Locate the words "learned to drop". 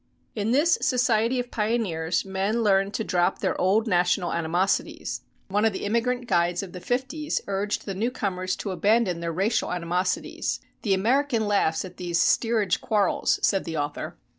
2.63-3.37